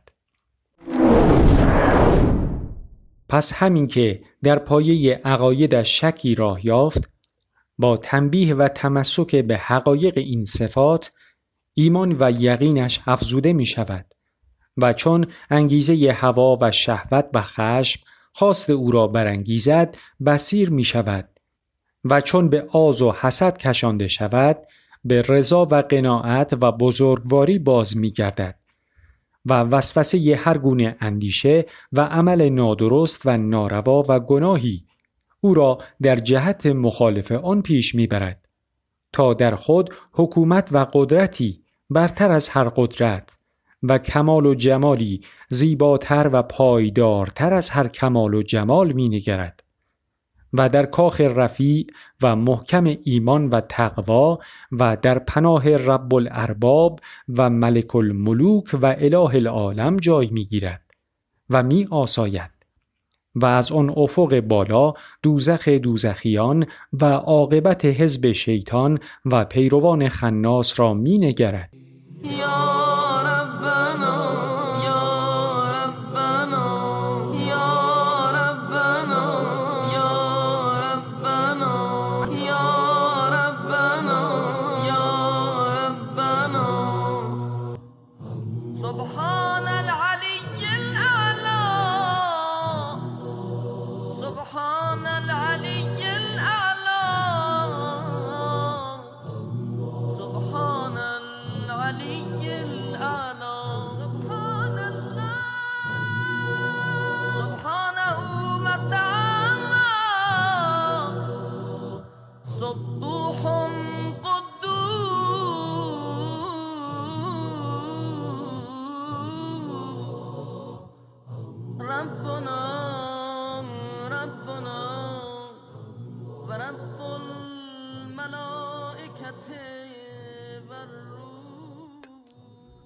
پس 3.29 3.53
همین 3.53 3.87
که 3.87 4.23
در 4.43 4.59
پایه 4.59 5.21
عقایدش 5.25 6.01
شکی 6.01 6.35
راه 6.35 6.67
یافت 6.67 7.11
با 7.79 7.97
تنبیه 7.97 8.55
و 8.55 8.69
تمسک 8.69 9.37
به 9.37 9.57
حقایق 9.57 10.19
این 10.19 10.45
صفات 10.45 11.13
ایمان 11.75 12.17
و 12.21 12.33
یقینش 12.41 13.01
افزوده 13.07 13.53
می 13.53 13.67
شود 13.67 14.07
و 14.77 14.93
چون 14.93 15.27
انگیزه 15.51 16.13
هوا 16.13 16.59
و 16.61 16.73
شهوت 16.73 17.27
و 17.35 17.43
خشم 17.43 18.01
خواست 18.33 18.71
او 18.71 18.91
را 18.91 19.07
برانگیزد 19.07 19.97
بسیر 20.27 20.71
می 20.71 20.85
شود 20.85 21.29
و 22.05 22.21
چون 22.21 22.49
به 22.49 22.67
آز 22.73 23.03
و 23.03 23.13
حسد 23.13 23.59
کشانده 23.59 24.09
شود 24.09 24.57
به 25.05 25.23
رضا 25.23 25.69
و 25.71 25.75
قناعت 25.75 26.53
و 26.61 26.73
بزرگواری 26.73 27.59
باز 27.59 27.97
می 27.97 28.11
گردد 28.11 28.59
و 29.47 29.61
وسوسه 29.61 30.37
هر 30.37 30.59
گونه 30.59 30.97
اندیشه 31.01 31.67
و 31.93 32.01
عمل 32.01 32.49
نادرست 32.49 33.23
و 33.25 33.37
ناروا 33.37 34.03
و 34.09 34.21
گناهی 34.21 34.85
او 35.41 35.55
را 35.55 35.79
در 36.03 36.17
جهت 36.17 36.67
مخالف 36.67 37.33
آن 37.33 37.63
پیش 37.63 37.95
می‌برد 37.95 38.49
تا 39.13 39.35
در 39.35 39.55
خود 39.55 39.95
حکومت 40.13 40.69
و 40.73 40.87
قدرتی 40.93 41.63
برتر 41.91 42.33
از 42.33 42.49
هر 42.49 42.69
قدرت 42.69 43.37
و 43.83 43.99
کمال 43.99 44.47
و 44.47 44.55
جمالی 44.55 45.21
زیباتر 45.49 46.31
و 46.33 46.43
پایدارتر 46.43 47.55
از 47.55 47.71
هر 47.71 47.89
کمال 47.89 48.35
و 48.35 48.43
جمال 48.43 48.93
می 48.93 49.09
نگرد 49.09 49.64
و 50.55 50.69
در 50.69 50.87
کاخ 50.87 51.21
رفیع 51.21 51.87
و 52.23 52.37
محکم 52.37 52.97
ایمان 53.05 53.49
و 53.49 53.61
تقوا 53.61 54.39
و 54.73 54.97
در 55.03 55.19
پناه 55.19 55.77
رب 55.77 56.15
الارباب 56.15 57.01
و 57.37 57.51
ملک 57.51 57.97
الملوک 57.97 58.65
و 58.83 58.87
اله 58.99 59.35
العالم 59.35 59.97
جای 59.97 60.29
می 60.33 60.45
گیرد 60.45 60.83
و 61.51 61.63
می 61.63 61.87
آساید 61.91 62.51
و 63.35 63.47
از 63.47 63.73
آن 63.73 63.93
افق 63.97 64.41
بالا 64.41 64.95
دوزخ 65.23 65.69
دوزخیان 65.69 66.67
و 66.93 67.05
عاقبت 67.05 67.85
حزب 67.85 68.33
شیطان 68.33 68.99
و 69.25 69.45
پیروان 69.45 70.09
خناس 70.09 70.81
را 70.81 70.95
می 70.95 71.19
نگرد. 71.19 71.71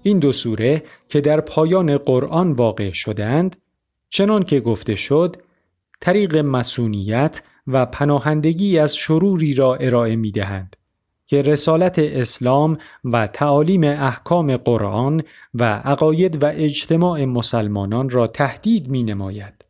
این 0.08 0.18
دو 0.18 0.32
سوره 0.32 0.82
که 1.08 1.20
در 1.20 1.40
پایان 1.40 1.98
قرآن 1.98 2.52
واقع 2.52 2.92
شدند 2.92 3.56
چنان 4.10 4.42
که 4.42 4.60
گفته 4.60 4.94
شد 4.94 5.36
طریق 6.00 6.36
مسونیت 6.36 7.42
و 7.66 7.86
پناهندگی 7.86 8.78
از 8.78 8.96
شروری 8.96 9.52
را 9.52 9.74
ارائه 9.74 10.16
می 10.16 10.32
دهند 10.32 10.76
که 11.26 11.42
رسالت 11.42 11.98
اسلام 11.98 12.78
و 13.04 13.26
تعالیم 13.26 13.84
احکام 13.84 14.56
قرآن 14.56 15.22
و 15.54 15.64
عقاید 15.64 16.42
و 16.42 16.46
اجتماع 16.54 17.24
مسلمانان 17.24 18.10
را 18.10 18.26
تهدید 18.26 18.88
می 18.88 19.02
نماید. 19.02 19.67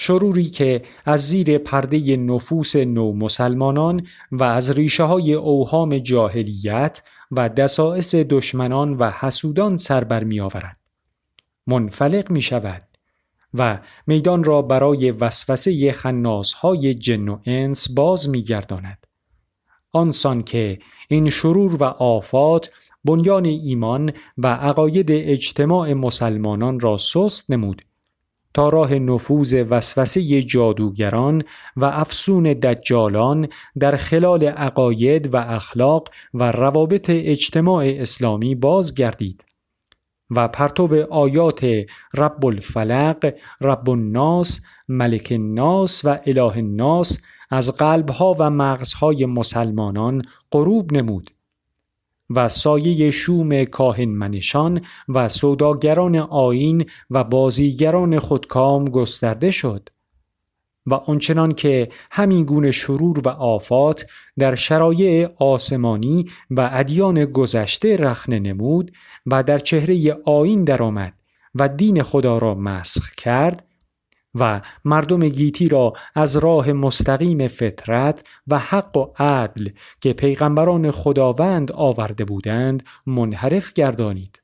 شروری 0.00 0.44
که 0.44 0.82
از 1.04 1.28
زیر 1.28 1.58
پرده 1.58 2.16
نفوس 2.16 2.76
نو 2.76 3.12
مسلمانان 3.12 4.06
و 4.32 4.44
از 4.44 4.70
ریشه 4.70 5.02
های 5.02 5.34
اوهام 5.34 5.98
جاهلیت 5.98 7.02
و 7.30 7.48
دسائس 7.48 8.14
دشمنان 8.14 8.94
و 8.94 9.10
حسودان 9.10 9.76
سر 9.76 10.04
بر 10.04 10.24
می 10.24 10.40
آورد. 10.40 10.78
منفلق 11.66 12.30
می 12.30 12.40
شود 12.40 12.82
و 13.54 13.78
میدان 14.06 14.44
را 14.44 14.62
برای 14.62 15.10
وسوسه 15.10 15.94
های 16.60 16.94
جن 16.94 17.28
و 17.28 17.38
انس 17.46 17.90
باز 17.90 18.28
می 18.28 18.42
گرداند. 18.42 19.06
آنسان 19.92 20.42
که 20.42 20.78
این 21.08 21.30
شرور 21.30 21.74
و 21.74 21.84
آفات 21.84 22.70
بنیان 23.04 23.44
ایمان 23.44 24.12
و 24.38 24.46
عقاید 24.46 25.10
اجتماع 25.10 25.92
مسلمانان 25.92 26.80
را 26.80 26.96
سست 26.96 27.50
نمود 27.50 27.82
تا 28.54 28.68
راه 28.68 28.94
نفوذ 28.94 29.64
وسوسه 29.70 30.42
جادوگران 30.42 31.42
و 31.76 31.84
افسون 31.84 32.42
دجالان 32.42 33.48
در 33.78 33.96
خلال 33.96 34.44
عقاید 34.44 35.34
و 35.34 35.36
اخلاق 35.36 36.08
و 36.34 36.52
روابط 36.52 37.10
اجتماع 37.10 37.84
اسلامی 37.86 38.54
باز 38.54 38.94
گردید 38.94 39.44
و 40.30 40.48
پرتو 40.48 41.06
آیات 41.10 41.66
رب 42.14 42.46
الفلق، 42.46 43.34
رب 43.60 43.90
الناس، 43.90 44.60
ملک 44.88 45.28
الناس 45.30 46.04
و 46.04 46.18
اله 46.26 46.56
الناس 46.56 47.22
از 47.50 47.76
قلبها 47.76 48.36
و 48.38 48.50
مغزهای 48.50 49.26
مسلمانان 49.26 50.22
غروب 50.52 50.92
نمود. 50.92 51.30
و 52.30 52.48
سایه 52.48 53.10
شوم 53.10 53.64
کاهن 53.64 54.08
منشان 54.08 54.80
و 55.08 55.28
سوداگران 55.28 56.16
آین 56.16 56.84
و 57.10 57.24
بازیگران 57.24 58.18
خودکام 58.18 58.84
گسترده 58.84 59.50
شد. 59.50 59.88
و 60.86 60.94
آنچنان 60.94 61.52
که 61.52 61.88
همین 62.10 62.44
گونه 62.44 62.70
شرور 62.70 63.20
و 63.24 63.28
آفات 63.28 64.06
در 64.38 64.54
شرایع 64.54 65.28
آسمانی 65.38 66.26
و 66.50 66.70
ادیان 66.72 67.24
گذشته 67.24 67.96
رخنه 67.96 68.38
نمود 68.38 68.92
و 69.26 69.42
در 69.42 69.58
چهره 69.58 70.16
آین 70.24 70.64
درآمد 70.64 71.14
و 71.54 71.68
دین 71.68 72.02
خدا 72.02 72.38
را 72.38 72.54
مسخ 72.54 73.14
کرد 73.14 73.67
و 74.34 74.60
مردم 74.84 75.28
گیتی 75.28 75.68
را 75.68 75.92
از 76.14 76.36
راه 76.36 76.72
مستقیم 76.72 77.48
فطرت 77.48 78.28
و 78.46 78.58
حق 78.58 78.96
و 78.96 79.12
عدل 79.18 79.68
که 80.00 80.12
پیغمبران 80.12 80.90
خداوند 80.90 81.72
آورده 81.72 82.24
بودند 82.24 82.82
منحرف 83.06 83.72
گردانید. 83.72 84.42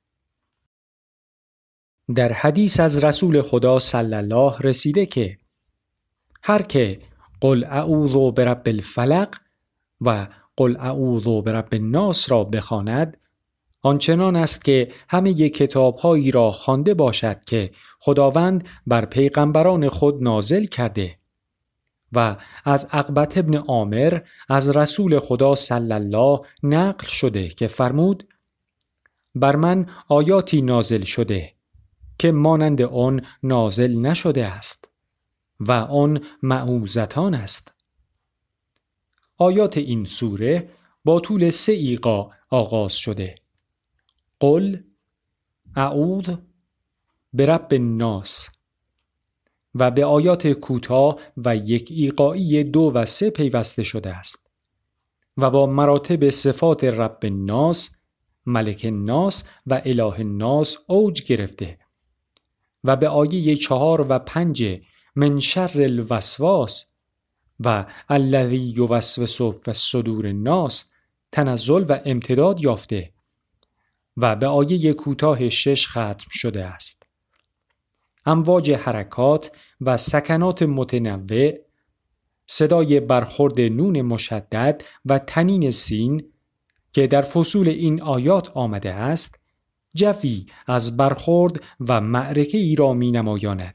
در 2.14 2.32
حدیث 2.32 2.80
از 2.80 3.04
رسول 3.04 3.42
خدا 3.42 3.78
صلی 3.78 4.14
الله 4.14 4.58
رسیده 4.60 5.06
که 5.06 5.38
هر 6.42 6.62
که 6.62 7.00
قل 7.40 7.64
اعوذ 7.64 8.32
برب 8.32 8.62
الفلق 8.66 9.36
و 10.00 10.26
قل 10.56 10.76
اعوذ 10.76 11.42
برب 11.42 11.68
الناس 11.72 12.30
را 12.30 12.44
بخواند 12.44 13.16
آنچنان 13.84 14.36
است 14.36 14.64
که 14.64 14.88
همه 15.08 15.48
کتابهایی 15.48 16.30
را 16.30 16.50
خوانده 16.50 16.94
باشد 16.94 17.44
که 17.44 17.70
خداوند 17.98 18.68
بر 18.86 19.04
پیغمبران 19.04 19.88
خود 19.88 20.22
نازل 20.22 20.64
کرده. 20.64 21.18
و 22.12 22.36
از 22.64 22.88
عقبت 22.92 23.38
ابن 23.38 23.54
عامر 23.54 24.20
از 24.48 24.76
رسول 24.76 25.18
خدا 25.18 25.54
صلی 25.54 25.92
الله 25.92 26.40
نقل 26.62 27.06
شده 27.06 27.48
که 27.48 27.66
فرمود 27.66 28.28
بر 29.34 29.56
من 29.56 29.86
آیاتی 30.08 30.62
نازل 30.62 31.02
شده 31.02 31.52
که 32.18 32.32
مانند 32.32 32.82
آن 32.82 33.26
نازل 33.42 33.96
نشده 33.96 34.46
است 34.46 34.88
و 35.60 35.72
آن 35.72 36.20
معوزتان 36.42 37.34
است. 37.34 37.74
آیات 39.38 39.76
این 39.76 40.04
سوره 40.04 40.70
با 41.04 41.20
طول 41.20 41.50
سه 41.50 41.72
ایقا 41.72 42.30
آغاز 42.50 42.92
شده. 42.92 43.43
قل 44.40 44.82
اعوذ 45.76 46.30
برب 47.32 47.68
الناس 47.72 48.48
و 49.74 49.90
به 49.90 50.04
آیات 50.04 50.46
کوتاه 50.46 51.16
و 51.36 51.56
یک 51.56 51.88
ایقایی 51.90 52.64
دو 52.64 52.92
و 52.94 53.04
سه 53.04 53.30
پیوسته 53.30 53.82
شده 53.82 54.16
است 54.16 54.50
و 55.36 55.50
با 55.50 55.66
مراتب 55.66 56.30
صفات 56.30 56.84
رب 56.84 57.18
الناس 57.22 58.02
ملک 58.46 58.82
الناس 58.84 59.48
و 59.66 59.82
اله 59.84 60.20
الناس 60.20 60.76
اوج 60.86 61.22
گرفته 61.22 61.78
و 62.84 62.96
به 62.96 63.08
آیه 63.08 63.56
چهار 63.56 64.06
و 64.08 64.18
پنج 64.18 64.80
من 65.16 65.38
شر 65.38 65.70
الوسواس 65.74 66.94
و 67.60 67.86
الذی 68.08 68.74
یوسوس 68.76 69.42
فی 69.42 69.72
صدور 69.72 70.26
الناس 70.26 70.92
تنزل 71.32 71.84
و 71.88 72.00
امتداد 72.04 72.60
یافته 72.60 73.13
و 74.16 74.36
به 74.36 74.46
آیه 74.46 74.92
کوتاه 74.92 75.48
شش 75.48 75.88
ختم 75.88 76.26
شده 76.30 76.64
است. 76.64 77.06
امواج 78.26 78.70
حرکات 78.70 79.50
و 79.80 79.96
سکنات 79.96 80.62
متنوع 80.62 81.52
صدای 82.46 83.00
برخورد 83.00 83.60
نون 83.60 84.02
مشدد 84.02 84.82
و 85.04 85.18
تنین 85.18 85.70
سین 85.70 86.24
که 86.92 87.06
در 87.06 87.22
فصول 87.22 87.68
این 87.68 88.02
آیات 88.02 88.56
آمده 88.56 88.94
است 88.94 89.44
جفی 89.94 90.46
از 90.66 90.96
برخورد 90.96 91.60
و 91.80 92.00
معرکه 92.00 92.58
ای 92.58 92.76
را 92.76 92.92
می 92.92 93.10
نمایاند 93.10 93.74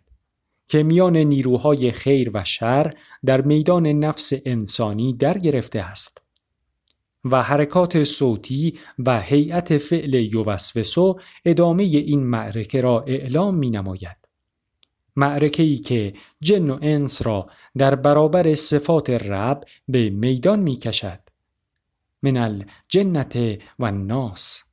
که 0.68 0.84
میان 0.84 1.18
نیروهای 1.18 1.92
خیر 1.92 2.32
و 2.34 2.44
شر 2.44 2.94
در 3.26 3.42
میدان 3.42 3.88
نفس 3.88 4.34
انسانی 4.46 5.14
در 5.14 5.38
گرفته 5.38 5.80
است. 5.80 6.22
و 7.24 7.42
حرکات 7.44 8.04
صوتی 8.04 8.80
و 9.00 9.22
هیئت 9.22 9.78
فعل 9.78 10.14
یوسوسو 10.14 11.18
ادامه 11.46 11.84
این 11.84 12.24
معرکه 12.24 12.82
را 12.82 13.04
اعلام 13.08 13.56
می 13.56 13.70
نماید. 13.70 14.18
معرکه 15.16 15.64
ای 15.64 15.78
که 15.78 16.14
جن 16.42 16.70
و 16.70 16.80
انس 16.82 17.28
را 17.28 17.50
در 17.78 17.96
برابر 17.96 18.56
صفات 18.56 19.10
رب 19.10 19.64
به 19.88 20.10
میدان 20.10 20.60
می 20.60 20.78
کشد. 20.78 21.20
من 22.24 22.38
الجنت 22.38 23.36
و 23.80 23.86
الناس 23.86 24.69